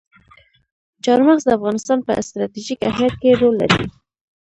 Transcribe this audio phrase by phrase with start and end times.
[1.03, 3.83] چار مغز د افغانستان په ستراتیژیک اهمیت کې رول لري.